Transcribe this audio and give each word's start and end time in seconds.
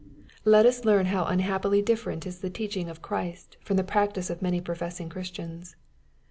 Let 0.45 0.65
us 0.65 0.83
learn 0.83 1.05
how 1.13 1.25
unhappily 1.25 1.83
diflferent 1.83 2.25
is 2.25 2.39
the 2.39 2.49
teaching 2.49 2.89
of 2.89 3.03
Christ 3.03 3.57
from 3.61 3.77
the 3.77 3.83
practice 3.83 4.31
of 4.31 4.41
many 4.41 4.59
professing 4.59 5.09
Christians. 5.09 5.75